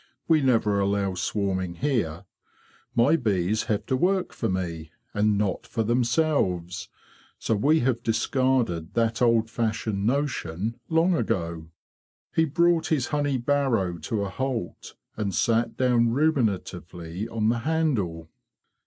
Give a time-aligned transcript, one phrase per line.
[0.27, 2.25] ''We never allow swarming here.
[2.95, 6.89] My bees have to work for me, and not for themselves;
[7.37, 11.67] so we have discarded that old fashioned notion long ago."'
[12.33, 18.31] He brought his honey barrow to a halt, and sat down ruminatively on the handle.